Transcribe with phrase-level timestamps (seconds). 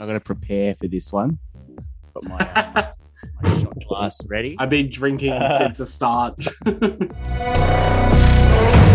[0.00, 1.38] I got to prepare for this one.
[2.14, 2.38] Got my,
[3.42, 4.54] my shot glass ready.
[4.58, 6.36] I've been drinking since the start.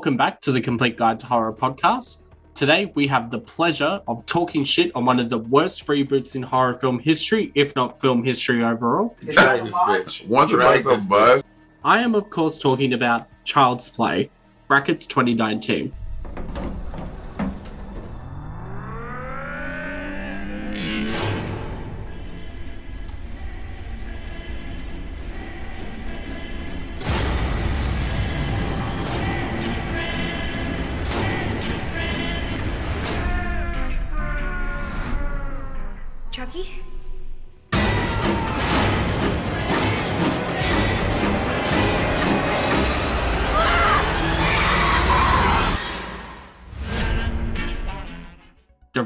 [0.00, 2.22] Welcome back to the Complete Guide to Horror podcast.
[2.54, 6.42] Today we have the pleasure of talking shit on one of the worst reboots in
[6.42, 9.14] horror film history, if not film history overall.
[9.20, 10.26] Drag this bitch.
[10.26, 11.42] Want Drag this some?
[11.84, 14.30] I am, of course, talking about Child's Play,
[14.68, 15.92] brackets 2019.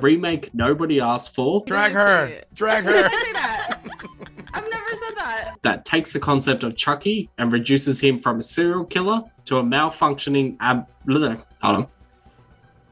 [0.08, 2.42] Remake nobody asked for, Drag her.
[2.52, 3.08] Drag Did I her.
[3.08, 3.80] say that?
[4.54, 5.54] I've never said that.
[5.62, 9.62] that takes the concept of Chucky and reduces him from a serial killer to a
[9.62, 11.86] malfunctioning ab- hold on.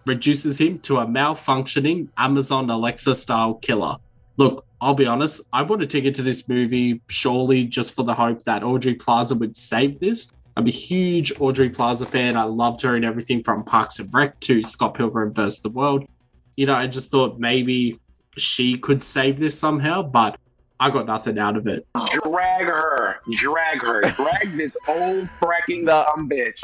[0.07, 3.97] Reduces him to a malfunctioning Amazon Alexa style killer.
[4.39, 8.15] Look, I'll be honest, I bought a ticket to this movie surely just for the
[8.15, 10.33] hope that Aubrey Plaza would save this.
[10.57, 12.39] I'm a huge Aubrey Plaza fan.
[12.39, 15.61] I loved her in everything from Parks and Rec to Scott Pilgrim vs.
[15.61, 16.07] the World.
[16.56, 17.98] You know, I just thought maybe
[18.36, 20.39] she could save this somehow, but
[20.81, 21.86] I got nothing out of it.
[22.25, 23.17] Drag her.
[23.33, 24.03] Drag her.
[24.03, 26.61] Drag this old fracking dumb bitch.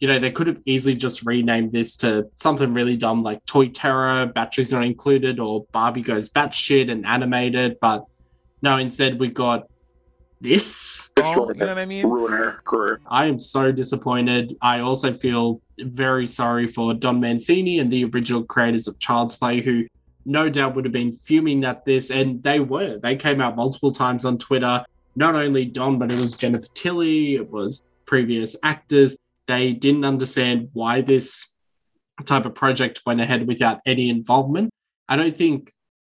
[0.00, 3.68] you know, they could have easily just renamed this to something really dumb like Toy
[3.68, 7.76] Terror, Batteries Not Included, or Barbie Goes Batshit and animated.
[7.80, 8.04] But
[8.62, 9.66] no, instead we got
[10.40, 11.10] this.
[11.16, 12.06] Oh, you know what I mean?
[12.06, 13.00] Ruin her career.
[13.06, 14.56] I am so disappointed.
[14.62, 19.60] I also feel very sorry for Don Mancini and the original creators of Child's Play,
[19.60, 19.86] who
[20.24, 22.98] no doubt would have been fuming at this, and they were.
[22.98, 24.84] They came out multiple times on Twitter.
[25.16, 29.16] Not only Don, but it was Jennifer Tilly, it was previous actors.
[29.46, 31.52] They didn't understand why this
[32.24, 34.70] type of project went ahead without any involvement.
[35.08, 35.72] I don't think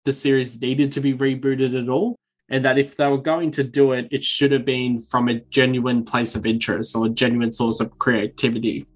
[0.04, 2.16] the series needed to be rebooted at all
[2.50, 5.40] and that if they were going to do it, it should have been from a
[5.50, 8.86] genuine place of interest or a genuine source of creativity.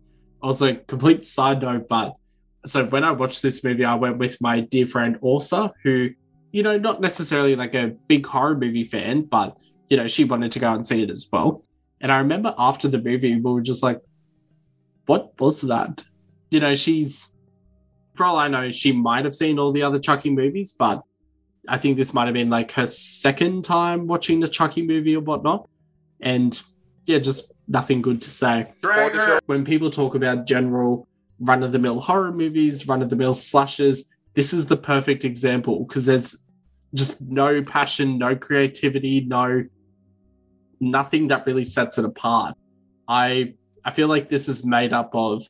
[0.43, 2.17] Also, complete side note, but
[2.67, 6.11] so when I watched this movie, I went with my dear friend Orsa, who,
[6.51, 10.51] you know, not necessarily like a big horror movie fan, but you know, she wanted
[10.53, 11.65] to go and see it as well.
[12.01, 14.01] And I remember after the movie, we were just like,
[15.07, 16.03] what was that?
[16.51, 17.33] You know, she's,
[18.15, 21.03] for all I know, she might have seen all the other Chucky movies, but
[21.69, 25.21] I think this might have been like her second time watching the Chucky movie or
[25.21, 25.69] whatnot.
[26.21, 26.61] And
[27.07, 28.73] yeah, just nothing good to say.
[29.47, 31.09] When people talk about general
[31.41, 35.25] run of the mill horror movies, run of the mill slashes, this is the perfect
[35.25, 36.37] example because there's
[36.95, 39.65] just no passion, no creativity, no
[40.81, 42.55] nothing that really sets it apart.
[43.09, 43.55] I
[43.85, 45.47] I feel like this is made up of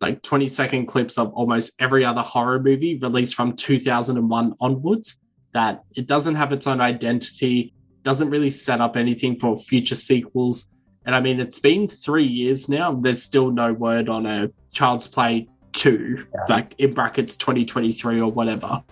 [0.00, 5.18] like 20 second clips of almost every other horror movie released from 2001 onwards
[5.54, 7.72] that it doesn't have its own identity,
[8.02, 10.68] doesn't really set up anything for future sequels.
[11.04, 12.92] And I mean, it's been three years now.
[12.92, 18.82] There's still no word on a Child's Play 2, like in brackets 2023 or whatever.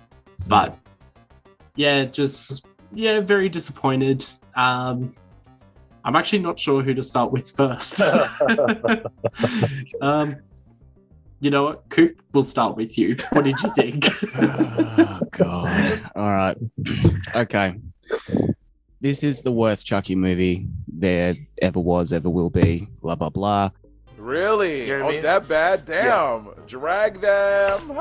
[0.46, 0.78] But
[1.74, 4.26] yeah, just, yeah, very disappointed.
[4.54, 5.14] Um,
[6.04, 8.00] I'm actually not sure who to start with first.
[10.00, 10.36] um,
[11.40, 13.16] you know what, Coop, we'll start with you.
[13.32, 14.06] What did you think?
[14.38, 16.10] oh god.
[16.16, 16.56] All right.
[17.34, 17.78] Okay.
[19.00, 22.88] This is the worst Chucky movie there ever was, ever will be.
[23.02, 23.70] Blah blah blah.
[24.16, 24.88] Really?
[24.88, 25.22] You know what I oh, mean?
[25.22, 25.84] that bad?
[25.84, 26.48] Damn.
[26.66, 27.92] Drag them.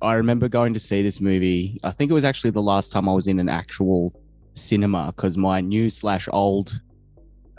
[0.00, 1.78] I remember going to see this movie.
[1.84, 4.18] I think it was actually the last time I was in an actual
[4.54, 6.80] cinema because my new slash old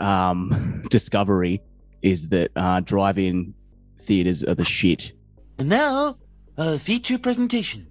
[0.00, 1.62] um, discovery
[2.02, 3.54] is that uh, drive-in
[4.00, 5.12] theaters are the shit.
[5.58, 6.16] And now,
[6.56, 7.88] a feature presentation.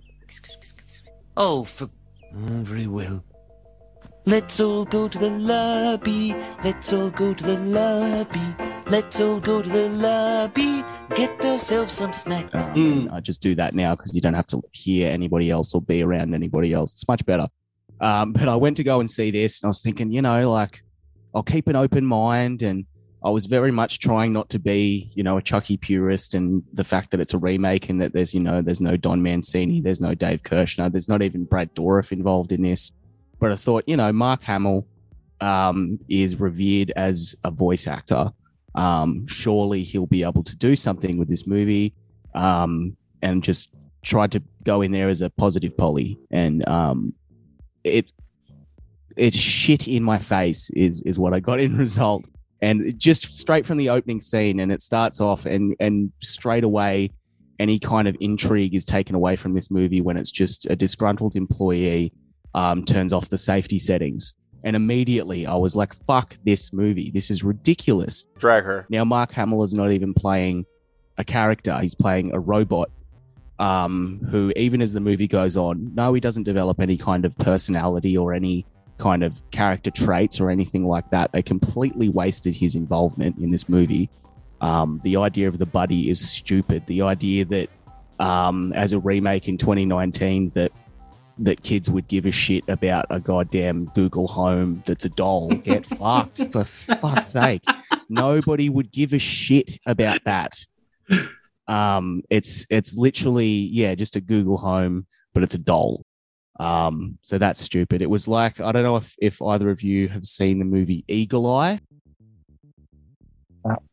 [1.36, 1.90] Oh, for.
[2.34, 3.24] Oh, very well.
[4.26, 6.34] Let's all go to the lobby.
[6.64, 8.56] Let's all go to the lobby.
[8.88, 10.84] Let's all go to the lobby.
[11.16, 12.54] Get ourselves some snacks.
[12.54, 13.12] Mm.
[13.12, 16.02] I just do that now because you don't have to hear anybody else or be
[16.04, 16.94] around anybody else.
[16.94, 17.48] It's much better.
[18.00, 20.50] Um, but I went to go and see this, and I was thinking, you know,
[20.50, 20.84] like
[21.36, 22.86] I'll keep an open mind, and
[23.24, 26.84] I was very much trying not to be, you know, a Chucky purist, and the
[26.84, 30.02] fact that it's a remake and that there's, you know, there's no Don Mancini, there's
[30.02, 32.92] no Dave Kirschner, there's not even Brad Dourif involved in this.
[33.40, 34.88] But I thought, you know, Mark Hamill
[35.42, 38.32] um, is revered as a voice actor.
[38.76, 41.96] Um, surely he'll be able to do something with this movie,
[42.36, 43.72] um, and just
[44.04, 47.14] tried to go in there as a positive Polly, and um,
[47.84, 48.12] it
[49.16, 52.26] it's shit in my face is is what I got in result,
[52.62, 57.12] and just straight from the opening scene, and it starts off, and and straight away,
[57.60, 61.36] any kind of intrigue is taken away from this movie when it's just a disgruntled
[61.36, 62.12] employee
[62.54, 64.36] um, turns off the safety settings.
[64.64, 67.12] And immediately I was like, fuck this movie.
[67.12, 68.26] This is ridiculous.
[68.38, 68.86] Drag her.
[68.90, 70.66] Now, Mark Hamill is not even playing
[71.18, 72.90] a character, he's playing a robot
[73.60, 77.36] um, who, even as the movie goes on, no, he doesn't develop any kind of
[77.38, 78.66] personality or any
[78.98, 81.32] kind of character traits or anything like that.
[81.32, 84.10] They completely wasted his involvement in this movie.
[84.62, 86.86] Um, the idea of the Buddi is stupid.
[86.88, 87.70] The idea that
[88.20, 90.72] um, as a remake in 2019 that
[91.40, 95.50] that kids would give a shit about a goddamn Google Home that's a doll.
[95.64, 97.64] Get fucked for fuck's sake.
[98.10, 100.56] Nobody would give a shit about that.
[101.68, 106.06] Um, it's it's literally yeah, just a Google Home, but it's a doll.
[106.60, 108.02] Um, so that's stupid.
[108.02, 111.04] It was like I don't know if if either of you have seen the movie
[111.08, 111.80] Eagle Eye.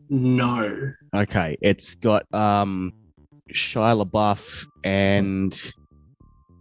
[0.09, 0.93] No.
[1.15, 2.93] Okay, it's got um
[3.53, 5.73] Shia LaBeouf and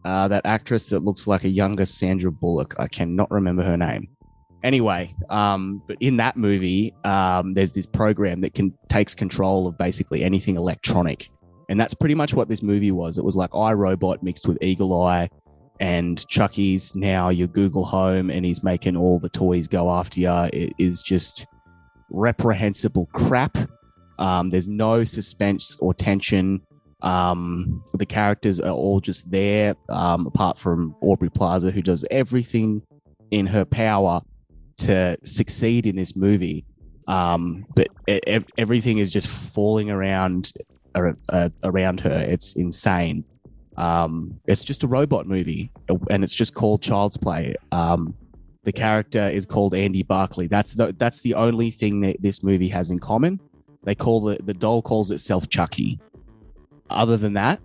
[0.05, 2.75] uh, that actress that looks like a younger Sandra Bullock.
[2.77, 4.09] I cannot remember her name.
[4.63, 9.77] Anyway, um, but in that movie, um, there's this program that can takes control of
[9.77, 11.29] basically anything electronic,
[11.69, 13.17] and that's pretty much what this movie was.
[13.17, 15.29] It was like iRobot mixed with Eagle Eye,
[15.79, 20.31] and Chucky's now your Google Home, and he's making all the toys go after you.
[20.53, 21.47] It is just
[22.09, 23.57] reprehensible crap.
[24.19, 26.61] Um, there's no suspense or tension.
[27.01, 32.81] Um, the characters are all just there, um, apart from Aubrey Plaza, who does everything
[33.31, 34.21] in her power
[34.77, 36.65] to succeed in this movie.
[37.07, 37.87] Um, but
[38.57, 40.53] everything is just falling around
[40.95, 42.25] uh, around her.
[42.29, 43.25] It's insane.
[43.77, 45.71] Um, it's just a robot movie,
[46.09, 47.55] and it's just called Child's Play.
[47.71, 48.13] Um,
[48.63, 50.47] the character is called Andy Barclay.
[50.47, 53.39] That's the that's the only thing that this movie has in common.
[53.83, 55.99] They call the the doll calls itself Chucky.
[56.89, 57.59] Other than that,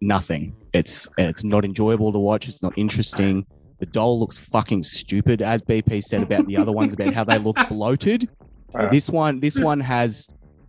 [0.00, 0.54] nothing.
[0.72, 2.48] It's it's not enjoyable to watch.
[2.48, 3.46] It's not interesting.
[3.78, 7.38] The doll looks fucking stupid, as BP said about the other ones about how they
[7.38, 8.28] look bloated.
[8.90, 10.28] This one, this one has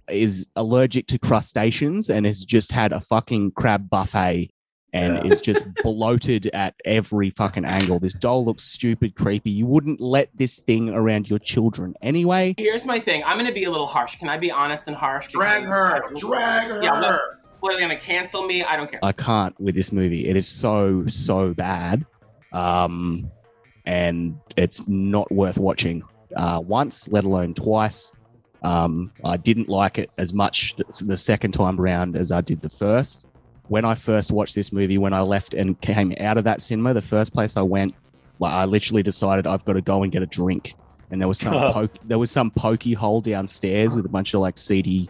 [0.09, 4.49] is allergic to crustaceans and has just had a fucking crab buffet
[4.93, 5.31] and Yeah.
[5.31, 7.99] is just bloated at every fucking angle.
[7.99, 9.49] This doll looks stupid, creepy.
[9.49, 12.53] You wouldn't let this thing around your children anyway.
[12.57, 13.23] Here's my thing.
[13.25, 14.17] I'm gonna be a little harsh.
[14.17, 15.27] Can I be honest and harsh?
[15.27, 16.01] Drag her.
[16.15, 16.83] Drag her.
[16.83, 17.21] Yeah, look,
[17.59, 18.63] what are they gonna cancel me?
[18.63, 18.99] I don't care.
[19.03, 20.27] I can't with this movie.
[20.27, 22.05] It is so so bad,
[22.51, 23.29] um,
[23.85, 26.03] and it's not worth watching
[26.35, 28.11] uh, once, let alone twice.
[28.63, 32.61] Um, I didn't like it as much th- the second time round as I did
[32.61, 33.27] the first.
[33.73, 36.93] When I first watched this movie, when I left and came out of that cinema,
[36.93, 37.95] the first place I went,
[38.37, 40.75] like I literally decided I've got to go and get a drink.
[41.09, 44.41] And there was some poke, there was some pokey hole downstairs with a bunch of
[44.41, 45.09] like seedy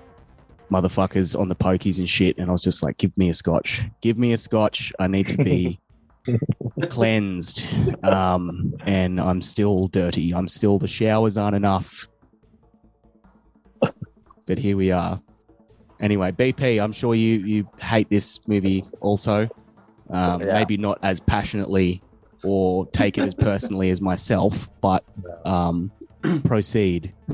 [0.72, 2.38] motherfuckers on the pokies and shit.
[2.38, 3.84] And I was just like, give me a scotch.
[4.00, 4.94] Give me a scotch.
[4.98, 5.82] I need to be
[6.90, 7.68] cleansed.
[8.06, 10.34] Um, and I'm still dirty.
[10.34, 12.08] I'm still, the showers aren't enough.
[14.46, 15.22] But here we are.
[16.00, 19.50] Anyway, BP, I'm sure you, you hate this movie also.
[20.10, 20.54] Um, Yeah.
[20.54, 22.02] Maybe not as passionately
[22.44, 25.04] or take it as personally as myself, but
[25.46, 25.92] um,
[26.44, 27.14] proceed.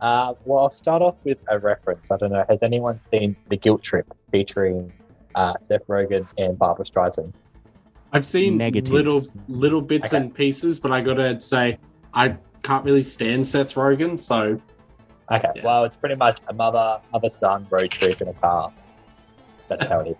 [0.00, 2.10] Uh, well, I'll start off with a reference.
[2.10, 2.42] I don't know.
[2.48, 4.90] Has anyone seen The Guilt Trip featuring
[5.34, 7.34] uh, Seth Rogen and Barbra Streisand?
[8.12, 8.90] I've seen Negative.
[8.90, 10.16] little little bits Okay.
[10.16, 11.78] and pieces, but I gotta say
[12.14, 14.58] I can't really stand Seth Rogen, so
[15.30, 15.62] Okay, Yeah.
[15.64, 18.70] well, it's pretty much a mother, mother son road trip in a car.
[19.68, 20.16] That's how it is.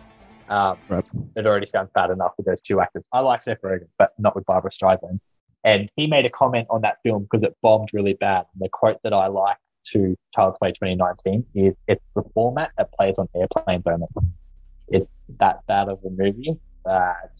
[0.48, 1.04] Um, Right.
[1.36, 3.04] It already sounds bad enough with those two actors.
[3.12, 5.20] I like Seth Rogen, but not with Barbra Streisand.
[5.64, 8.46] And he made a comment on that film because it bombed really bad.
[8.54, 9.56] And the quote that I like
[9.92, 14.06] to Child's Play 2019 is it's the format that plays on airplanes only.
[14.88, 15.06] It's
[15.38, 17.38] that bad of a movie that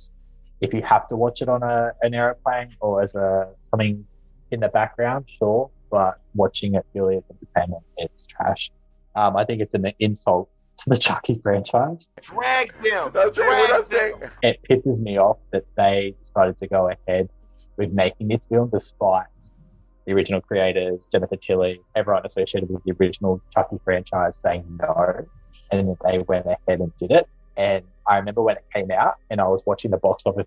[0.61, 4.05] if you have to watch it on a, an airplane or as a something
[4.51, 8.71] in the background, sure, but watching it purely as entertainment, it's trash.
[9.17, 12.09] Um, I think it's an insult to the Chucky franchise.
[12.21, 13.11] Drag them.
[13.13, 14.31] That's Drag them.
[14.43, 17.29] It pisses me off that they decided to go ahead
[17.77, 19.27] with making this film, despite
[20.07, 25.27] the original creators, Jennifer Tilly, everyone associated with the original Chucky franchise saying no.
[25.71, 27.29] And then they went ahead and did it.
[27.59, 30.47] And I remember when it came out and I was watching the box office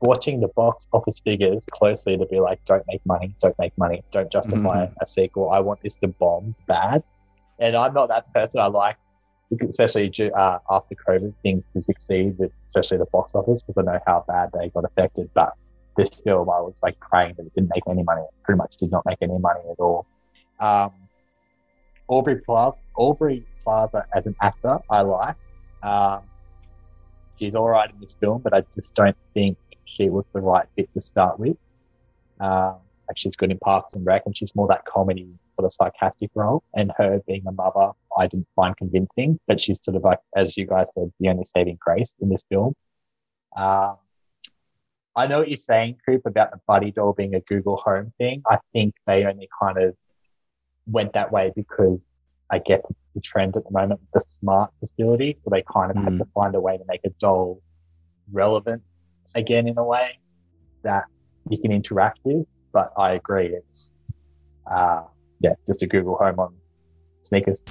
[0.00, 4.02] watching the box office figures closely to be like, don't make money, don't make money,
[4.12, 4.92] don't justify Mhm.
[5.00, 5.50] a sequel.
[5.50, 7.02] I want this to bomb bad.
[7.58, 8.60] And I'm not that person.
[8.60, 8.96] I like,
[9.68, 13.98] especially uh, after COVID, things to succeed, with especially the box office, because I know
[14.06, 15.30] how bad they got affected.
[15.34, 15.54] But
[15.96, 18.22] this film, I was like praying that it didn't make any money.
[18.22, 20.06] It pretty much did not make any money at all.
[20.60, 20.92] Um,
[22.06, 25.36] Aubrey Plaza, Aubrey Plaza as an actor, I like.
[25.82, 26.22] Um,
[27.38, 29.58] she's all right in this film, but I just don't think
[29.96, 31.56] she was the right fit to start with.
[32.40, 32.76] Um,
[33.08, 36.30] like she's good in Parks and Rec, and she's more that comedy sort of sarcastic
[36.34, 36.62] role.
[36.74, 40.56] And her being a mother, I didn't find convincing, but she's sort of like, as
[40.56, 42.74] you guys said, the only saving grace in this film.
[43.56, 43.96] Um,
[45.16, 48.42] I know what you're saying, Coop, about the Buddi doll being a Google Home thing.
[48.48, 49.96] I think they only kind of
[50.86, 51.98] went that way because
[52.50, 55.38] I guess it's the trend at the moment, with the smart facility.
[55.42, 56.18] So they kind of had Mm.
[56.18, 57.60] to find a way to make a doll
[58.30, 58.82] relevant
[59.38, 60.18] again in a way
[60.82, 61.04] that
[61.48, 62.46] you can interact with.
[62.72, 63.90] But I agree, it's
[64.70, 65.02] uh,
[65.40, 66.54] yeah, just a Google Home on
[67.22, 67.62] sneakers.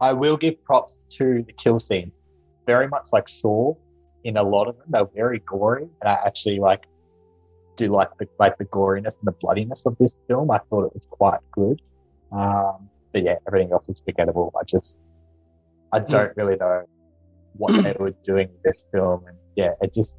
[0.00, 2.18] I will give props to the kill scenes.
[2.66, 3.74] Very much like Saw
[4.24, 4.86] in a lot of them.
[4.88, 6.84] They're very gory, and I actually like
[7.76, 10.50] do like the like the goriness and the bloodiness of this film.
[10.50, 11.82] I thought it was quite good.
[12.32, 14.52] Um, but yeah, everything else is forgettable.
[14.58, 14.96] I just
[15.92, 16.84] I don't really know
[17.54, 20.14] what they were doing with this film, and yeah, it just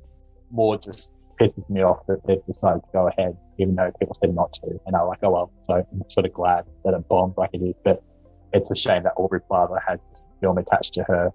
[0.51, 4.34] more just pisses me off that they've decided to go ahead, even though people said
[4.34, 4.80] not to.
[4.86, 5.51] And I'm like, oh well.
[5.68, 8.01] So I'm sort of glad that it bombed like it is, but
[8.54, 11.32] it's a shame that Aubrey Plaza has this film attached to her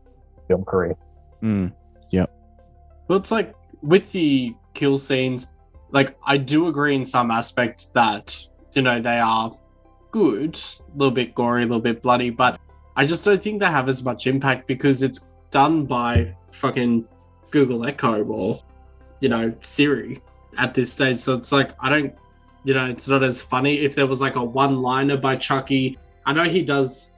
[0.49, 0.95] film career.
[1.42, 1.73] Mm.
[3.11, 5.52] Well, it's like with the kill scenes,
[5.90, 8.38] like I do agree in some aspects that
[8.73, 9.59] you know they are
[10.12, 12.61] good, a little bit gory, a little bit bloody, but
[12.95, 17.07] I just don't think they have as much impact because it's done by fucking
[17.50, 18.62] Google Echo or
[19.21, 20.23] you know Siri
[20.59, 21.19] at this stage.
[21.19, 22.14] So it's like I don't,
[22.64, 25.99] you know, it's not as funny if there was like a one-liner by Chucky.
[26.26, 27.12] I know he does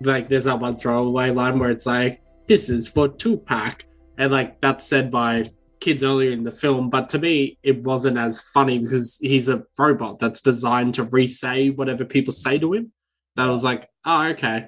[0.00, 3.84] like there's that one throwaway line where it's like this is for Tupac
[4.18, 5.44] and like that's said by
[5.78, 9.62] kids earlier in the film but to me it wasn't as funny because he's a
[9.78, 12.92] robot that's designed to re-say whatever people say to him
[13.36, 14.66] that was like oh okay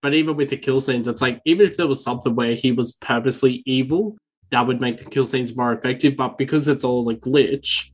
[0.00, 2.72] but even with the kill scenes it's like even if there was something where he
[2.72, 4.16] was purposely evil
[4.50, 7.90] that would make the kill scenes more effective but because it's all a glitch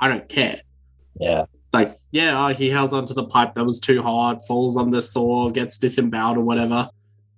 [0.00, 0.60] i don't care
[1.20, 1.44] Yeah.
[1.72, 5.02] like yeah oh, he held onto the pipe that was too hard falls on the
[5.02, 6.88] saw gets disemboweled or whatever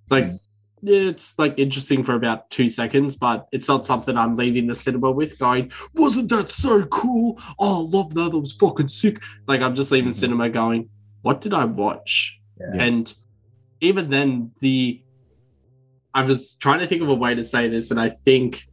[0.09, 0.39] like Mm.
[0.83, 4.75] yeah, it's like interesting for about two seconds but it's not something i'm leaving the
[4.75, 9.21] cinema with going wasn't that so cool oh I love that that was fucking sick
[9.47, 10.15] like i'm just leaving Mhm.
[10.15, 10.89] cinema going
[11.21, 12.83] what did i watch Yeah.
[12.83, 13.13] and
[13.81, 15.01] even then the
[16.13, 18.67] i was trying to think of a way to say this and i think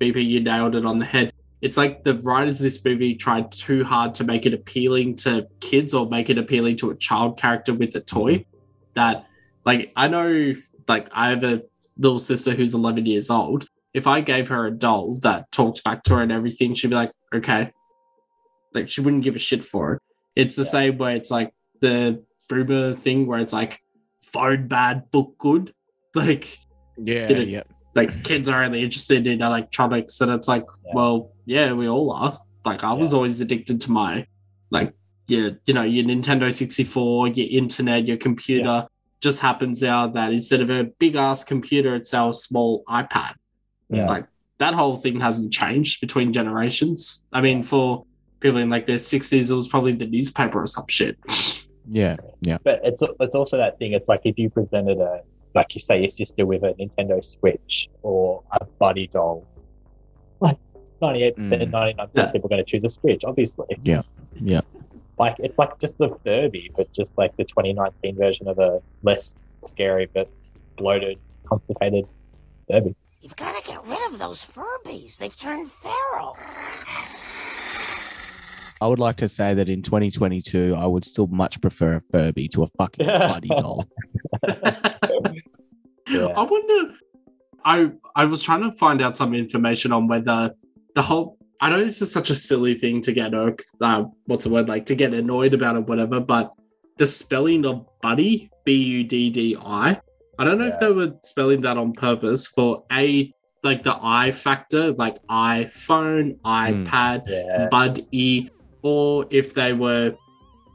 [0.00, 1.32] bp you nailed it on the head.
[1.60, 5.46] It's like the writers of this movie tried too hard to make it appealing to
[5.60, 8.44] kids or make it appealing to a child character with a toy
[8.94, 9.26] that
[9.64, 10.54] like i know
[10.88, 11.62] like i have a
[11.98, 13.68] little sister who's 11 years old.
[13.94, 16.96] If i gave her a doll that talked back to her and everything she'd be
[16.96, 17.70] like okay.
[18.74, 20.02] Like she wouldn't give a shit for it.
[20.34, 20.70] It's the Yeah.
[20.70, 23.80] same way it's like the boomer thing where it's like
[24.32, 25.72] phone bad book good
[26.14, 26.58] like
[26.96, 27.62] Yeah, yeah.
[27.94, 30.92] like kids are only interested in electronics and it's like Yeah.
[30.94, 33.16] well yeah we all are like i was Yeah.
[33.16, 34.26] always addicted to my
[34.70, 34.92] like
[35.28, 38.86] your you know your nintendo 64 your internet your computer
[39.20, 43.34] just happens now that instead of a big ass computer it's now a small ipad
[43.88, 44.06] Yeah.
[44.06, 44.26] like
[44.58, 48.04] that whole thing hasn't changed between generations i mean for
[48.40, 51.16] people in like their 60s it was probably the newspaper or some shit
[51.88, 52.58] Yeah, yeah.
[52.62, 53.92] But it's it's also that thing.
[53.92, 55.22] It's like if you presented a
[55.54, 59.46] like you say your sister with a Nintendo Switch or a Buddi doll,
[60.40, 60.56] like
[61.00, 61.70] ninety eight percent, Mm.
[61.70, 63.66] ninety nine percent people are going to choose a Switch, obviously.
[63.84, 64.02] Yeah,
[64.40, 64.60] yeah.
[65.18, 69.34] Like it's like just the Furby, but just like the 2019 version of a less
[69.66, 70.28] scary but
[70.76, 72.06] bloated, constipated
[72.68, 72.96] Furby.
[73.20, 75.18] You've got to get rid of those Furbies.
[75.18, 76.36] They've turned feral.
[78.82, 82.48] I would like to say that in 2022, I would still much prefer a Furby
[82.48, 83.86] to a fucking Buddi doll.
[86.08, 86.26] Yeah.
[86.26, 86.94] I wonder.
[87.64, 90.52] I I was trying to find out some information on whether
[90.96, 91.38] the whole.
[91.60, 93.62] I know this is such a silly thing to get irk.
[93.80, 96.52] Uh, what's the word like to get annoyed about or whatever, but
[96.98, 100.00] the spelling of Buddi B U D D I.
[100.40, 104.32] I don't know if they were spelling that on purpose for a like the i
[104.32, 107.68] factor, like iPhone, iPad, Yeah.
[107.70, 108.48] Bud E,
[108.82, 110.14] or if they were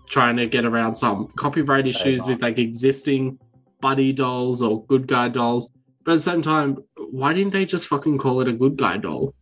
[0.09, 3.37] trying to get around some copyright issues with like existing
[3.81, 5.69] buddy dolls or good guy dolls.
[6.05, 6.77] But at the same time,
[7.11, 9.33] why didn't they just fucking call it a good guy doll?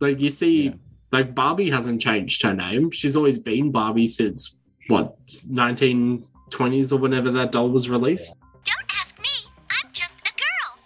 [0.00, 0.74] Like you see, Yeah.
[1.10, 2.90] like Barbie hasn't changed her name.
[2.92, 4.56] She's always been Barbie since
[4.88, 8.34] what 1920s or whenever that doll was released.
[8.64, 9.28] Don't ask me.
[9.70, 10.82] I'm just a girl.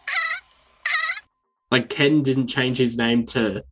[1.70, 3.62] Like Ken didn't change his name to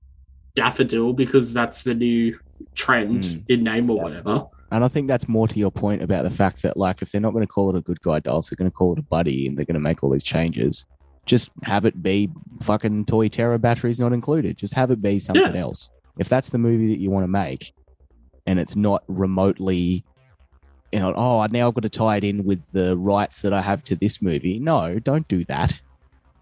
[0.55, 2.39] Daffodil because that's the new
[2.75, 3.45] trend Mm.
[3.49, 4.03] in name or Yeah.
[4.03, 4.47] whatever.
[4.71, 7.21] And I think that's more to your point about the fact that, like, if they're
[7.21, 9.03] not going to call it a good guy doll, they're going to call it a
[9.03, 10.85] Buddi and they're going to make all these changes,
[11.27, 12.29] just have it be
[12.63, 14.59] fucking Toy Terror batteries not included.
[14.59, 15.61] Just have it be something Yeah.
[15.61, 15.91] else.
[16.19, 17.73] If that's the movie that you want to make
[18.47, 20.05] and it's not remotely,
[20.93, 23.61] you know, oh, now I've got to tie it in with the rights that I
[23.63, 24.59] have to this movie.
[24.59, 25.81] No, don't do that.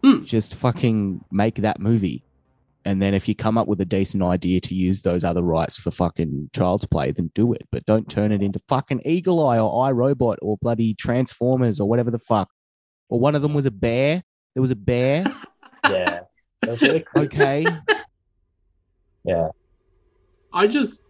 [0.03, 0.25] Hmm.
[0.25, 2.23] Just fucking make that movie.
[2.85, 5.77] And then if you come up with a decent idea to use those other rights
[5.77, 7.63] for fucking child's play, then do it.
[7.71, 12.11] But don't turn it into fucking Eagle Eye or iRobot or bloody Transformers or whatever
[12.11, 12.49] the fuck.
[13.09, 14.23] Or one of them was a bear.
[14.55, 15.25] There was a bear.
[15.91, 16.21] Yeah.
[16.65, 17.25] Really cool.
[17.25, 17.67] Okay.
[19.25, 19.49] Yeah.
[20.53, 21.03] I just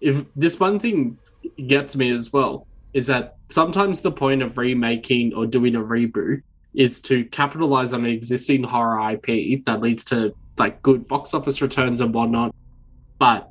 [0.00, 1.18] if this one thing
[1.66, 6.42] gets me as well is that sometimes the point of remaking or doing a reboot
[6.74, 11.60] is to capitalize on an existing horror IP that leads to like good box office
[11.60, 12.54] returns and whatnot.
[13.18, 13.50] But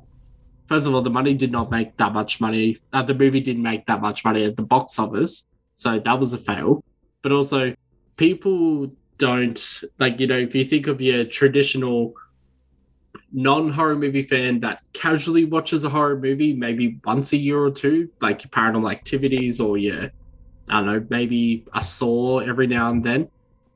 [0.66, 2.78] first of all, the money did not make that much money.
[2.92, 6.32] Uh, the movie didn't make that much money at the box office, so that was
[6.32, 6.84] a fail.
[7.22, 7.74] But also,
[8.16, 12.14] people don't like you know if you think of your traditional
[13.32, 18.08] non-horror movie fan that casually watches a horror movie maybe once a year or two,
[18.20, 20.10] like your paranormal activities or your
[20.68, 23.28] I don't know, maybe a saw every now and then.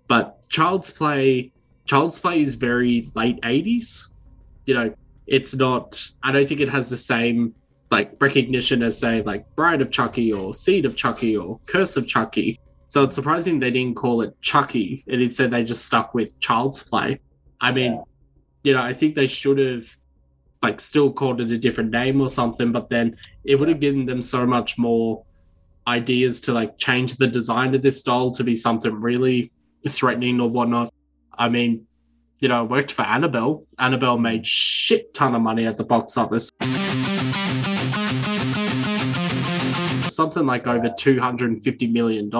[0.08, 1.52] But Child's Play
[1.90, 4.12] Child's Play is very late 80s.
[4.64, 4.94] You know,
[5.26, 7.52] it's not I don't think it has the same
[7.90, 12.06] like recognition as say like Bride of Chucky or Seed of Chucky or Curse of
[12.06, 12.60] Chucky.
[12.86, 16.80] So it's surprising they didn't call it Chucky and instead they just stuck with Child's
[16.80, 17.18] Play.
[17.60, 18.02] I mean, Yeah.
[18.62, 19.84] you know, I think they should have
[20.62, 24.06] like still called it a different name or something, but then it would have given
[24.06, 25.24] them so much more
[25.88, 29.50] ideas to like change the design of this doll to be something really
[29.88, 30.92] threatening or whatnot.
[31.36, 31.86] I mean,
[32.40, 33.66] you know, worked for Annabelle.
[33.78, 36.50] Annabelle made shit ton of money at the box office.
[40.12, 42.30] Something like over $250 million.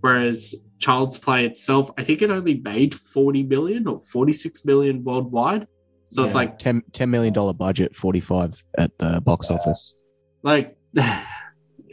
[0.00, 5.66] Whereas Child's Play itself, I think it only made 40 million or 46 million worldwide.
[6.10, 9.94] So it's like 10, $10 million budget, 45 at the box office.
[10.42, 10.76] like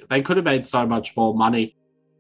[0.10, 1.76] they could have made so much more money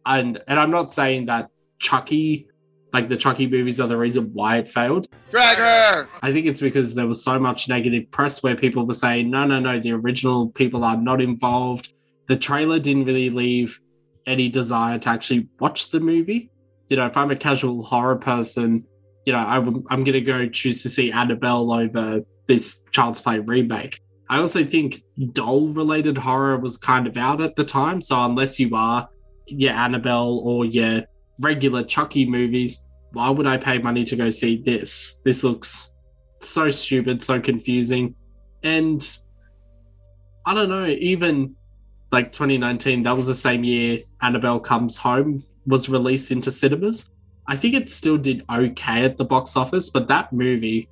[0.06, 1.49] and and i'm not saying that
[1.80, 2.47] chucky
[2.96, 6.08] like the chucky movies are the reason why it failed Drag her!
[6.22, 9.46] i think it's because there was so much negative press where people were saying no
[9.46, 11.94] no no the original people are not involved
[12.30, 13.80] the trailer didn't really leave
[14.26, 16.50] any desire to actually watch the movie
[16.88, 18.82] you know if i'm a casual horror person
[19.26, 23.40] you know I, am i'm gonna go choose to see annabelle over this child's play
[23.40, 25.04] remake I also think
[25.34, 28.02] doll related horror was kind of out at the time.
[28.02, 29.08] So unless you are
[29.46, 31.04] your Annabelle or your
[31.40, 32.85] regular Chucky movies,
[33.15, 35.21] why would I pay money to go see this?
[35.23, 35.91] This looks
[36.39, 38.13] so stupid, so confusing.
[38.62, 39.01] And
[40.45, 41.56] I don't know, even
[42.12, 47.10] like 2019, that was the same year Annabelle Comes Home was released into cinemas.
[47.47, 50.89] I think it still did okay at the box office, but that movie,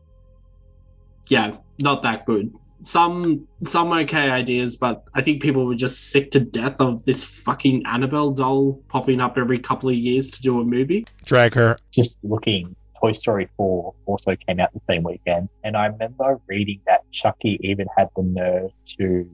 [1.27, 2.53] yeah, not that good
[2.83, 7.23] some some okay ideas, but I think people were just sick to death of this
[7.23, 11.05] fucking Annabelle doll popping up every couple of years to do a movie.
[11.25, 11.77] Drag her.
[11.91, 15.49] Just looking, Toy Story 4 also came out the same weekend.
[15.63, 19.29] And I remember reading that Chucky even had the nerve to,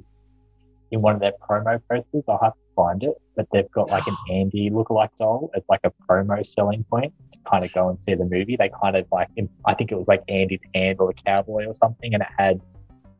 [0.92, 4.08] in one of their promo posters, I'll have to find it, but they've got like
[4.08, 7.98] an Andy lookalike doll as like a promo selling point to kind of go and
[8.06, 8.56] see the movie.
[8.58, 9.30] They kind of like,
[9.66, 12.62] I think it was like Andy's hand or the cowboy or something, and it had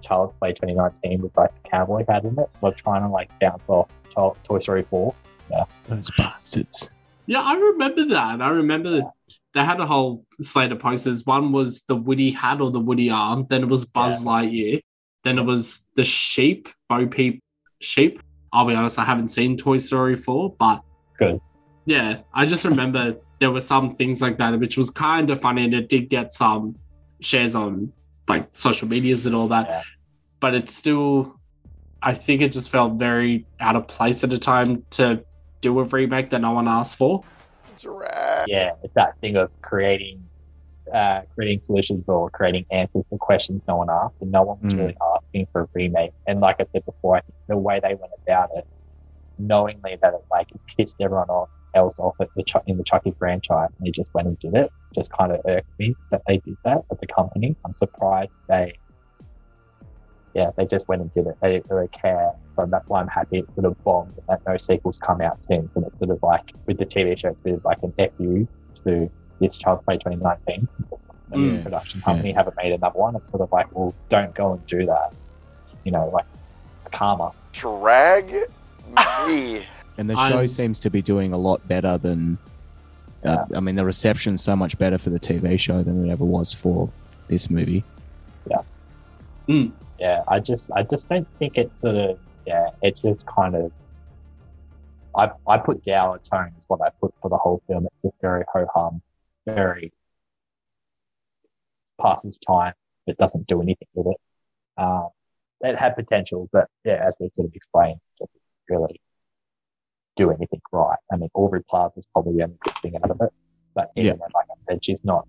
[0.02, 2.50] Child's Play 2019 with like the cowboy hat in it.
[2.62, 5.14] We're trying to like bounce off Child, Toy Story 4.
[5.52, 5.64] Yeah.
[5.88, 6.92] Those bastards.
[7.26, 8.42] Yeah, I remember that.
[8.42, 9.02] I remember
[9.54, 11.26] they had a whole slate of posters.
[11.26, 13.46] One was the Woody hat or the Woody arm.
[13.50, 14.82] Then it was Buzz Lightyear.
[15.24, 17.44] Then it was the sheep, Bo Peep
[17.82, 18.22] sheep.
[18.52, 20.82] I'll be honest, I haven't seen Toy Story 4, but
[21.20, 21.40] Good.
[21.86, 25.66] yeah, I just remember there were some things like that, which was kind of funny,
[25.66, 26.76] and it did get some
[27.22, 27.92] shares on
[28.30, 29.68] like social medias and all that.
[29.68, 29.82] Yeah.
[30.39, 31.38] But it's still,
[32.02, 35.24] I think it just felt very out of place at a time to
[35.62, 37.24] do a remake that no one asked for.
[38.48, 40.24] Yeah, it's that thing of creating
[40.94, 44.74] uh, creating solutions or creating answers to questions no one asked, and no one was
[44.74, 44.78] Mm.
[44.80, 46.12] really asking for a remake.
[46.26, 48.65] And like I said before, I think the way they went about it,
[49.38, 53.13] knowingly that it like pissed everyone off else off at the Chuck in the Chucky
[53.19, 54.71] franchise, and they just went and did it.
[54.95, 57.55] Just kind of irked me that they did that as the company.
[57.65, 58.73] I'm surprised they,
[60.34, 61.36] yeah, they just went and did it.
[61.41, 62.32] They didn't really care.
[62.55, 65.38] So that's why I'm happy it sort of bombed and that no sequels come out
[65.45, 65.69] since.
[65.75, 68.47] And it's sort of like with the TV show, it's sort of like an FU
[68.86, 70.67] to this Child's Play 2019.
[71.32, 71.62] The Mm.
[71.63, 73.15] production company haven't made another one.
[73.15, 75.13] It's sort of like, well, don't go and do that.
[75.84, 76.25] You know, like
[76.91, 77.32] karma.
[77.53, 78.32] Drag
[79.27, 79.62] me.
[80.00, 82.38] And the show I'm- seems to be doing a lot better than.
[83.26, 86.24] Uh, I mean, the reception's so much better for the TV show than it ever
[86.24, 86.90] was for
[87.28, 87.84] this movie.
[88.50, 89.66] yeah,
[90.00, 90.24] yeah.
[90.28, 93.72] I just I just don't think it's sort of yeah, it's just kind of
[95.18, 97.86] I I put dour tone is what I put for the whole film.
[97.88, 99.02] It's just very ho hum,
[99.46, 99.92] very
[102.00, 102.74] passes time,
[103.08, 104.82] It doesn't do anything with it.
[104.82, 105.10] Um,
[105.60, 108.30] it had potential, but yeah, as we sort of explained, it
[108.70, 109.02] really
[110.19, 110.97] do anything right.
[111.12, 113.29] I mean, Aubrey Plaza's probably the only good thing out of it,
[113.73, 114.12] but even Yeah.
[114.13, 115.25] then, like I said, she's not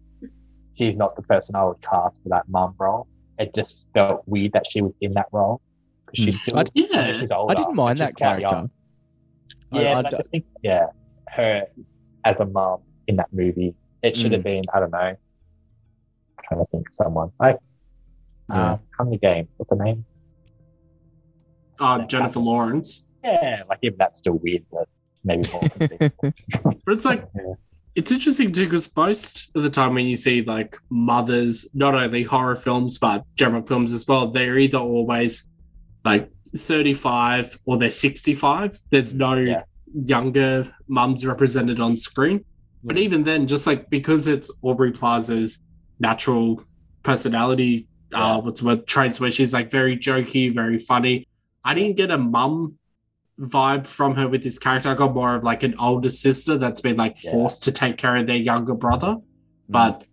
[0.76, 3.06] she's not the person I would cast for that mum role.
[3.38, 5.60] It just felt weird that she was in that role
[6.06, 6.42] because she's Mm.
[6.42, 7.12] still I- I Yeah.
[7.20, 7.52] she's older.
[7.52, 8.38] I didn't mind that she's young.
[8.40, 8.70] character.
[9.72, 10.86] I- Yeah, I but I d- just think yeah,
[11.28, 11.66] her
[12.24, 14.44] as a mum in that movie, it should have Mm.
[14.44, 14.98] been I don't know.
[14.98, 15.16] I'm
[16.48, 17.58] trying to think of someone like
[18.48, 18.72] Yeah.
[18.72, 19.48] um, Hunger Games.
[19.58, 20.04] What's the name?
[21.78, 23.06] Uh, Jennifer Lawrence.
[23.24, 24.88] Yeah, like even that's still weird, but
[25.24, 25.62] maybe more.
[26.84, 27.54] But it's like Yeah.
[27.94, 32.22] it's interesting too because most of the time when you see like mothers, not only
[32.22, 35.48] horror films but general films as well, they're either always
[36.04, 38.80] like 35 or they're 65.
[38.90, 39.62] There's no Yeah.
[40.06, 42.44] younger mums represented on screen.
[42.82, 45.60] But even then, just like because it's Aubrey Plaza's
[45.98, 46.62] natural
[47.02, 48.36] personality, Yeah.
[48.36, 51.26] uh, what's what traits where she's like very jokey, very funny.
[51.64, 52.78] I didn't get a mum
[53.40, 54.90] vibe from her with this character.
[54.90, 57.30] I got more of like an older sister that's been like Yeah.
[57.32, 59.16] forced to take care of their younger brother.
[59.68, 60.04] But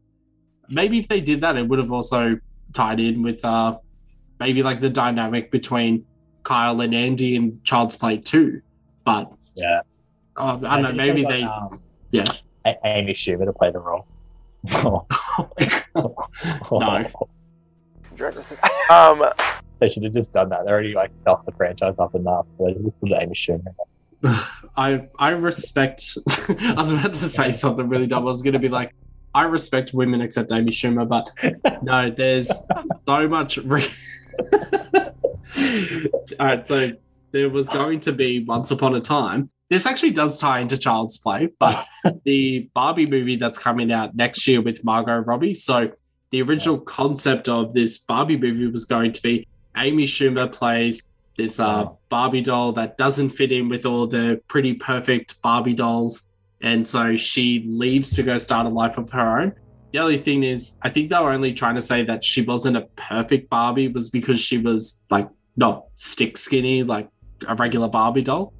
[0.69, 2.39] maybe if they did that, it would have also
[2.73, 3.77] tied in with uh
[4.39, 6.05] maybe like the dynamic between
[6.43, 8.61] Kyle and Andy in Child's Play 2.
[9.03, 9.81] But yeah,
[10.37, 12.33] uh, I don't know, maybe got, they um, yeah.
[12.85, 14.05] Amy Schumer to play the role.
[16.71, 17.05] No.
[18.89, 19.23] Um,
[19.79, 20.65] They should have just done that.
[20.65, 22.45] They already like stuffed the franchise up enough.
[22.59, 23.73] They just put Amy Schumer.
[24.75, 26.17] I I respect.
[26.49, 28.23] I was about to say something really dumb.
[28.23, 28.93] I was going to be like,
[29.35, 31.29] I respect women except Amy Schumer, but
[31.83, 32.51] no, there's
[33.07, 33.57] so much.
[33.57, 33.87] Re-
[36.39, 36.91] All right, so
[37.31, 39.49] there was going to be Once Upon a Time.
[39.69, 41.85] This actually does tie into Child's Play, but
[42.25, 45.53] the Barbie movie that's coming out next year with Margot Robbie.
[45.53, 45.91] So
[46.31, 51.59] the original concept of this Barbie movie was going to be Amy Schumer plays this
[51.59, 56.27] uh, Barbie doll that doesn't fit in with all the pretty perfect Barbie dolls.
[56.61, 59.53] And so she leaves to go start a life of her own.
[59.91, 62.77] The only thing is, I think they were only trying to say that she wasn't
[62.77, 67.09] a perfect Barbie was because she was like not stick skinny like
[67.47, 68.53] a regular Barbie doll.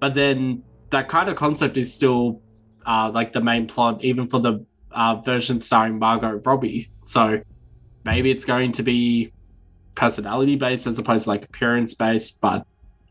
[0.00, 2.40] But then that kind of concept is still
[2.86, 6.90] uh, like the main plot, even for the uh, version starring Margot Robbie.
[7.04, 7.40] So
[8.04, 9.32] maybe it's going to be
[9.94, 12.40] personality based as opposed to like appearance based.
[12.40, 12.66] But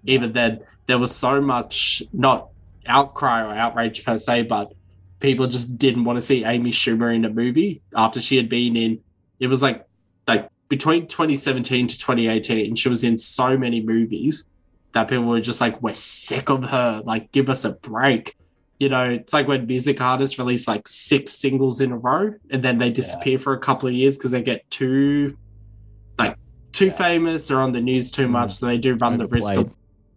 [0.06, 2.50] even then, there was so much not
[2.86, 4.74] outcry or outrage per se, but
[5.20, 8.76] people just didn't want to see Amy Schumer in a movie after she had been
[8.76, 9.00] in.
[9.40, 9.86] It was like
[10.28, 14.48] like between 2017 to 2018, she was in so many movies
[14.94, 17.02] that people were just like, "We're sick of her.
[17.06, 18.36] Like, give us a break."
[18.80, 22.64] You know, it's like when music artists release like six singles in a row and
[22.64, 25.38] then they disappear for a couple of years because they get too
[26.72, 26.92] too Yeah.
[26.94, 29.72] famous or on the news too much, so they do run the risk of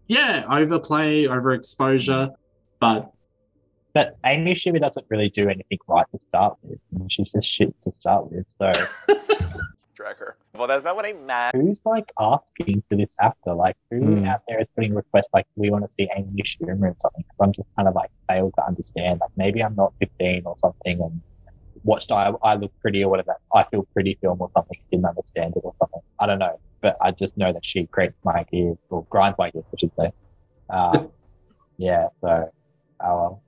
[0.06, 2.30] yeah, overplay, overexposure.
[2.80, 3.10] But
[3.94, 6.78] But Amy Schumer doesn't really do anything right to start with.
[7.00, 8.44] I she's just shit to start with.
[8.58, 8.70] So
[9.94, 10.36] drag her.
[10.54, 11.54] Well, that's not what I meant.
[11.54, 13.54] who's like asking for this actor?
[13.54, 14.24] Like who Hmm.
[14.24, 17.24] out there is putting requests like we want to see Amy Schumer or something?
[17.24, 19.20] Because I'm just kind of like failed to understand.
[19.20, 21.20] Like maybe I'm not 15 or something and
[21.84, 23.36] watched I, I look pretty or whatever.
[23.54, 24.76] I feel pretty film or something.
[24.76, 26.00] She didn't understand it or something.
[26.18, 26.58] I don't know.
[26.80, 29.92] But I just know that she creates my gears or grinds my gears, I should
[29.98, 30.12] say.
[30.70, 31.10] Um,
[31.76, 32.08] yeah.
[32.20, 32.50] So,
[33.00, 33.42] oh well,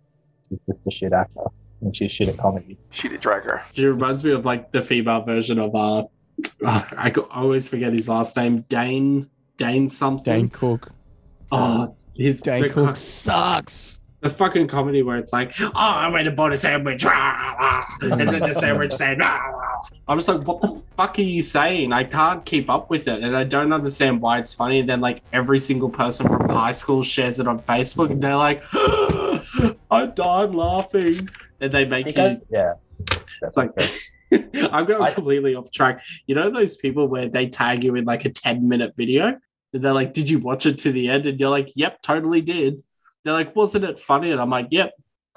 [0.48, 1.42] she's just a shit actor
[1.80, 2.78] and she's shit at comedy.
[2.90, 3.62] She did drag her.
[3.72, 6.04] she reminds me of like the female version of uh,
[6.64, 10.40] uh I co- I always forget his last name, Dane Dane something.
[10.40, 10.92] Dane Cook.
[11.52, 14.00] Oh, his Dane the Cook co- sucks.
[14.20, 17.12] The fucking comedy where it's like, oh, I went and bought a sandwich, rah,
[17.60, 19.82] rah," and then the sandwich said, rah, rah.
[20.08, 21.92] I'm just like, what the fuck are you saying?
[21.92, 24.80] I can't keep up with it, and I don't understand why it's funny.
[24.80, 28.36] And then like every single person from high school shares it on Facebook, and they're
[28.36, 28.62] like,
[29.90, 31.28] I died laughing,
[31.60, 32.40] and they make you.
[32.50, 32.74] Yeah.
[33.42, 33.70] It's like.
[34.72, 36.00] I'm going completely off track.
[36.26, 39.38] You know those people where they tag you in like a 10 minute video
[39.72, 41.26] and they're like, Did you watch it to the end?
[41.26, 42.82] And you're like, Yep, totally did.
[43.26, 44.30] They're like, Wasn't it funny?
[44.30, 44.92] And I'm like, Yep.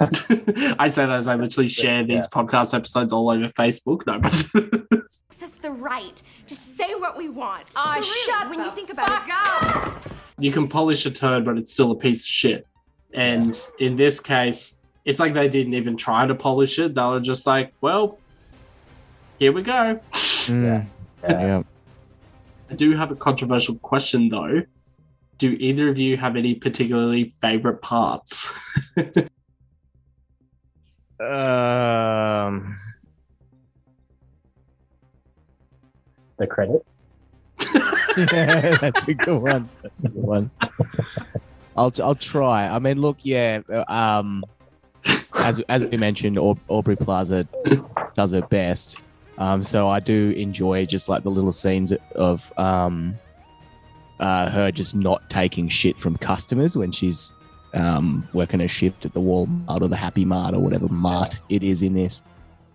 [0.79, 4.05] I said as I literally share these podcast episodes all over Facebook.
[4.05, 4.31] No, but
[5.31, 7.65] Gives us the right to say what we want.
[7.75, 10.11] Ah, So really, shut when you think about it.
[10.37, 12.67] you can polish a turd, but it's still a piece of shit.
[13.15, 16.93] And in this case, it's like they didn't even try to polish it.
[16.93, 18.19] They were just like, Well,
[19.39, 19.99] here we go.
[20.13, 20.85] Mm.
[21.27, 21.63] Yeah.
[22.71, 24.61] I do have a controversial question though.
[25.39, 28.53] Do either of you have any particularly favorite parts?
[31.21, 32.77] Um.
[36.37, 36.85] The credit.
[38.31, 39.67] yeah, that's a good one.
[39.83, 40.49] That's a good one.
[41.75, 42.67] I'll I'll try.
[42.69, 43.59] I mean, look, yeah.
[43.69, 44.45] uh, Um,
[45.33, 47.45] as as we mentioned, Aubrey Plaza
[48.15, 48.97] does it best.
[49.37, 53.15] Um, so I do enjoy just like the little scenes of um,
[54.19, 57.33] uh, her just not taking shit from customers when she's
[57.75, 61.63] um working a shift at the Walmart or the Happy Mart or whatever mart it
[61.63, 62.23] is in this.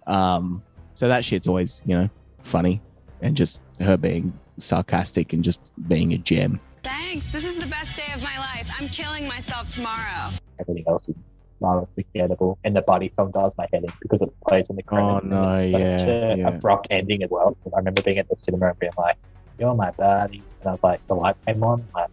[0.07, 0.63] Um,
[0.95, 2.09] so that shit's always you know
[2.43, 2.81] funny
[3.23, 6.61] and just her being sarcastic and just being a gem.
[6.83, 7.33] Thanks.
[7.33, 8.71] This is the best day of my life.
[8.79, 10.31] I'm killing myself tomorrow.
[10.61, 11.17] Everything else is
[11.61, 12.59] rather forgettable.
[12.65, 15.25] And the Buddy song does my head in because it plays in the credits.
[15.25, 16.49] Oh, no, and it's such yeah, a yeah.
[16.49, 17.57] abrupt ending as well.
[17.75, 19.17] I remember being at the cinema and being like,
[19.59, 21.85] "You're my Buddi," and I was like, the light came on.
[21.95, 22.11] Like,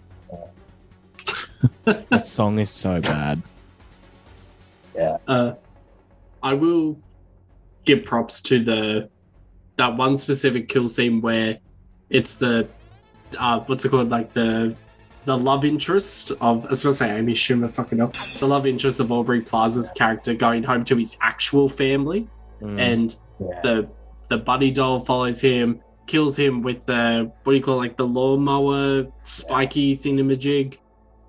[2.10, 3.41] that song is so bad.
[4.95, 5.54] yeah, Uh,
[6.43, 6.97] I will
[7.86, 9.10] give props to the
[9.77, 11.58] that one specific kill scene where
[12.10, 12.67] it's the
[13.39, 14.10] uh, what's it called?
[14.10, 14.75] Like the
[15.25, 18.99] the love interest of I was gonna say Amy Schumer fucking up the love interest
[18.99, 22.27] of Aubrey Plaza's character going home to his actual family.
[22.62, 22.80] Mm.
[22.80, 23.15] and
[23.63, 23.88] the
[24.27, 27.97] the buddy doll follows him kills him with the what do you call it, like
[27.97, 30.78] the lawnmower spiky thingamajig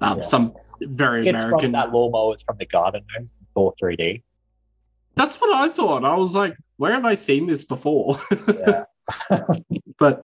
[0.00, 0.22] uh, Yeah.
[0.22, 4.22] some very it's American from that lawnmower is from the Garden Home, Thor 3D.
[5.14, 6.04] That's what I thought.
[6.04, 8.20] I was like, where have I seen this before?
[8.48, 8.84] Yeah.
[9.98, 10.22] but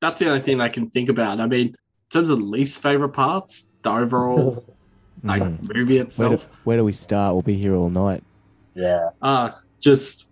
[0.00, 1.38] that's the only thing I can think about.
[1.40, 1.74] I mean, in
[2.10, 4.64] terms of least favorite parts, the overall
[5.22, 5.60] like Mm.
[5.74, 7.34] movie Where do, itself, where do we start?
[7.34, 8.24] We'll be here all night.
[8.74, 9.10] Yeah.
[9.20, 10.29] uh just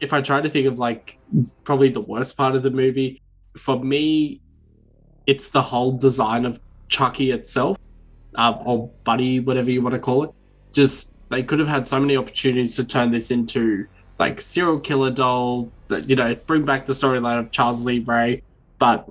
[0.00, 1.18] if I try to think of like
[1.64, 3.22] probably the worst part of the movie,
[3.56, 4.40] for me,
[5.26, 7.78] it's the whole design of Chucky itself,
[8.34, 10.30] uh, or Buddi, whatever you want to call it.
[10.72, 13.86] Just they could have had so many opportunities to turn this into
[14.18, 18.42] like serial killer doll, that you know, bring back the storyline of Charles Lee Ray,
[18.78, 19.08] but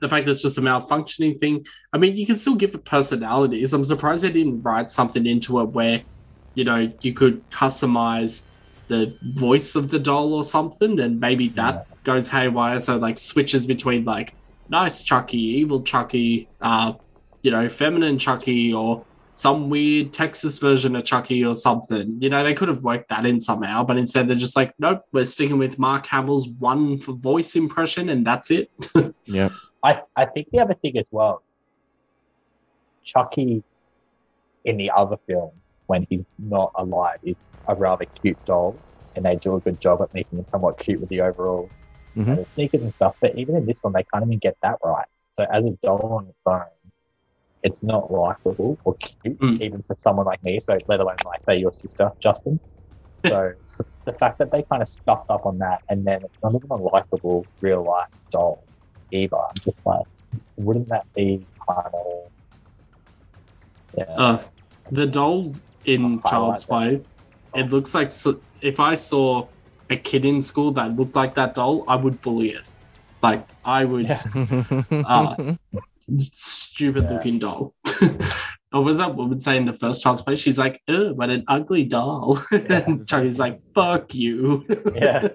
[0.00, 1.66] the fact that it's just a malfunctioning thing.
[1.92, 3.72] I mean, you can still give it personalities.
[3.72, 6.02] I'm surprised they didn't write something into it where,
[6.54, 8.42] you know, you could customize
[8.88, 12.78] the voice of the doll or something, and maybe that goes haywire.
[12.78, 14.34] So like switches between like
[14.68, 16.92] nice Chucky, evil Chucky, uh,
[17.42, 22.16] you know, feminine Chucky, or some weird Texas version of Chucky or something.
[22.20, 25.04] You know, they could have worked that in somehow, but instead they're just like, nope,
[25.12, 28.70] we're sticking with Mark Hamill's one for voice impression, and that's it.
[29.24, 29.50] yeah,
[29.82, 31.42] I, I think the other thing as well,
[33.04, 33.62] Chucky
[34.64, 35.50] in the other film,
[35.86, 37.36] when he's not alive, is
[37.68, 38.76] a rather cute doll,
[39.14, 41.70] and they do a good job at making it somewhat cute with the overall
[42.16, 42.28] Mhm.
[42.28, 43.16] and the sneakers and stuff.
[43.20, 45.06] But even in this one, they can't even get that right.
[45.38, 46.64] So as a doll on its own,
[47.62, 50.60] it's not likable or cute, even for someone like me.
[50.60, 52.60] So let alone like say your sister, Justin.
[53.26, 53.54] So
[54.04, 56.70] the fact that they kind of stuffed up on that, and then it's not even
[56.70, 58.62] a likable real life doll
[59.10, 59.36] either.
[59.36, 60.06] I'm just like,
[60.56, 62.30] wouldn't that be kind of
[63.96, 64.04] yeah?
[64.16, 64.42] Uh,
[64.92, 65.52] the doll
[65.84, 67.02] in Child's Play,
[67.56, 69.46] it looks like so, if I saw
[69.90, 72.70] a kid in school that looked like that doll, I would bully it.
[73.22, 74.10] Like I would,
[74.90, 75.54] uh,
[76.16, 77.74] stupid looking doll.
[78.72, 80.36] or was that woman saying in the first Child's Play?
[80.36, 85.28] She's like, "Oh, what an ugly doll," and Charlie's like, "Fuck you." Yeah.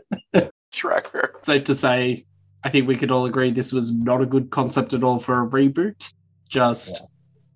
[0.72, 1.40] Tracker.
[1.44, 2.26] Safe to say,
[2.64, 5.44] I think we could all agree this was not a good concept at all for
[5.44, 6.14] a reboot.
[6.48, 7.04] Just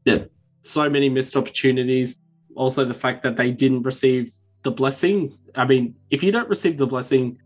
[0.06, 0.26] yeah,
[0.62, 2.20] so many missed opportunities.
[2.56, 4.32] Also, the fact that they didn't receive
[4.66, 5.38] the blessing.
[5.56, 7.38] I mean, if you don't receive the blessing,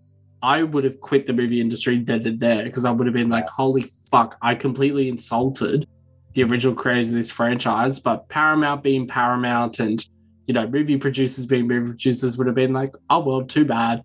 [0.42, 3.30] I would have quit the movie industry then and there because I would have been
[3.30, 5.86] like, holy fuck, I completely insulted
[6.34, 10.04] the original creators of this franchise, but Paramount being Paramount and
[10.48, 14.02] you know movie producers being movie producers would have been like, oh well, too bad.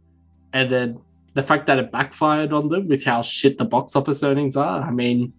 [0.53, 0.99] And then
[1.35, 4.83] the fact that it backfired on them with how shit the box office earnings are.
[4.83, 5.33] I mean,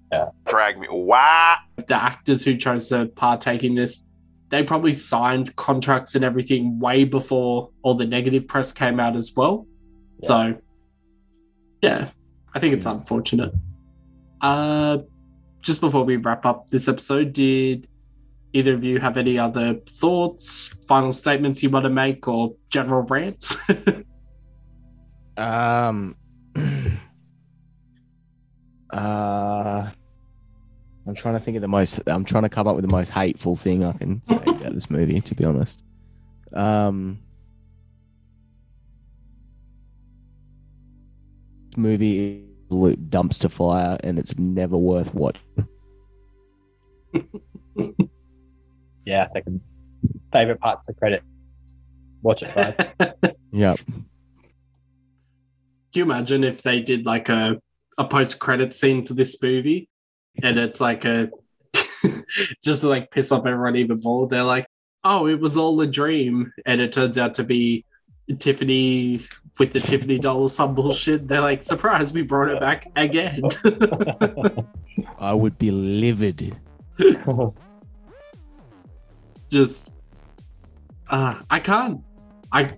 [0.48, 0.88] Drag me.
[0.90, 1.58] Wow.
[1.76, 4.04] the actors who chose to partake in this,
[4.50, 9.34] they probably signed contracts and everything way before all the negative press came out as
[9.36, 9.68] well.
[10.24, 10.56] So,
[11.82, 12.10] yeah,
[12.54, 13.52] I think it's unfortunate.
[14.42, 15.00] Uh,
[15.62, 17.88] just before we wrap up this episode, did
[18.54, 23.02] either of you have any other thoughts, final statements you want to make, or general
[23.04, 23.58] rants?
[25.38, 26.16] Um.
[28.92, 29.92] uh.
[31.08, 32.02] I'm trying to think of the most.
[32.08, 34.90] I'm trying to come up with the most hateful thing I can say about this
[34.90, 35.22] movie.
[35.22, 35.84] To be honest,
[36.54, 37.20] um,
[41.70, 45.42] this movie is a absolute dumpster fire, and it's never worth watching.
[49.06, 49.62] Yeah, second
[50.34, 51.22] favorite parts of credit.
[52.24, 52.74] Watch it, guys.
[53.52, 53.78] Yep.
[53.86, 54.06] Can
[55.94, 57.62] you imagine if they did like a,
[58.00, 59.88] a post credit scene for this movie
[60.44, 61.30] and it's like a
[62.64, 64.28] just to like piss off everyone even more?
[64.28, 64.68] They're like,
[65.04, 66.52] oh, it was all a dream.
[66.66, 67.86] And it turns out to be
[68.40, 69.22] Tiffany
[69.60, 71.28] with the Tiffany doll or some bullshit.
[71.28, 73.42] They're like, surprise, we brought it back again.
[75.20, 76.58] I would be livid.
[79.50, 79.94] just
[81.10, 82.02] uh, I can't.
[82.52, 82.70] I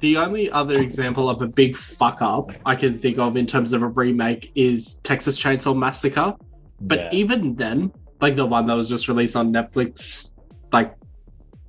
[0.00, 3.72] the only other example of a big fuck up I can think of in terms
[3.72, 6.34] of a remake is Texas Chainsaw Massacre.
[6.80, 7.08] But Yeah.
[7.12, 10.32] even then, like the one that was just released on Netflix,
[10.72, 10.94] like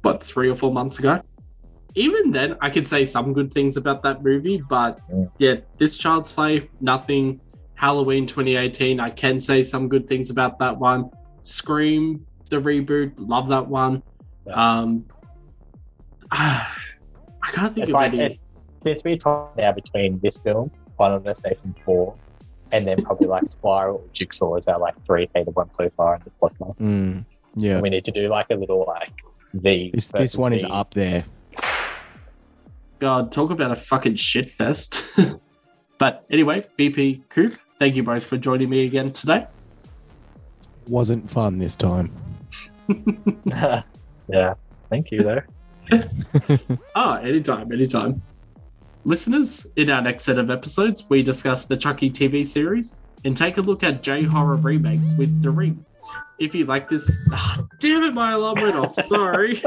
[0.02, 1.22] what three or four months ago.
[1.96, 5.32] Even then, I could say some good things about that movie, but Mm.
[5.40, 7.40] yeah, this Child's Play, nothing.
[7.76, 11.10] Halloween 2018, I can say some good things about that one.
[11.42, 14.02] Scream, the reboot, love that one.
[14.52, 15.06] Um,
[16.32, 16.68] I
[17.52, 18.40] can't think It's of like any.
[18.86, 22.16] it's, it's talk now between this film, Final Destination Four,
[22.76, 26.16] and then probably like Spiral or Jigsaw is our like three hated ones so far
[26.16, 26.78] in the podcast.
[26.78, 27.80] Mm, yeah.
[27.80, 29.14] We need to do like a little like
[29.54, 31.24] the This this one is up there.
[33.00, 35.04] God, talk about a fucking shit fest.
[35.98, 39.48] but anyway, BP Coop, thank you both for joining me again today.
[40.88, 42.12] Wasn't fun this time.
[43.46, 44.54] yeah,
[44.90, 45.42] thank you though.
[46.96, 48.22] Ah, anytime, anytime.
[49.06, 53.58] Listeners, in our next set of episodes, we discuss the Chucky TV series and take
[53.58, 55.86] a look at J horror remakes with The Ring.
[56.40, 59.00] If you like this, ah, damn it, my alarm went off.
[59.04, 59.62] Sorry.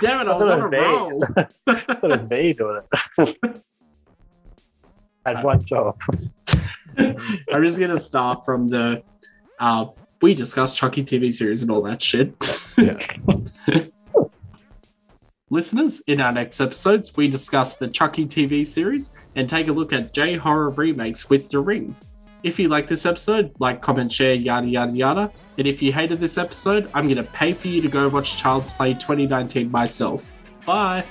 [0.00, 1.20] damn it, I was on a roll.
[1.66, 2.80] Thought it was me doing
[3.18, 3.38] it.
[5.26, 5.98] Had one job.
[6.96, 9.02] I'm just gonna start from the
[9.58, 9.84] uh
[10.22, 12.34] we discussed Chucky TV series and all that shit.
[15.52, 19.92] Listeners, in our next episodes, we discuss the Chucky TV series and take a look
[19.92, 21.94] at J horror remakes with The Ring.
[22.42, 25.30] If you like this episode, like, comment, share, yada yada yada.
[25.58, 28.72] And if you hated this episode, I'm gonna pay for you to go watch Child's
[28.72, 30.30] Play 2019 myself.
[30.64, 31.04] Bye.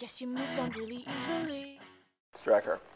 [0.00, 1.78] Guess you moved on really easily.
[2.32, 2.80] Striker.